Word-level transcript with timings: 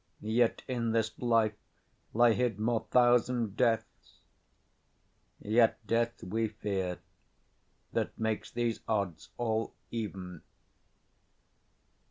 Yet 0.23 0.63
in 0.67 0.93
this 0.93 1.11
life 1.19 1.53
Lie 2.15 2.33
hid 2.33 2.59
more 2.59 2.87
thousand 2.89 3.55
deaths: 3.55 4.21
yet 5.39 5.77
death 5.85 6.23
we 6.23 6.47
fear, 6.47 6.95
40 7.93 7.93
That 7.93 8.19
makes 8.19 8.49
these 8.49 8.79
odds 8.87 9.29
all 9.37 9.75
even. 9.91 10.41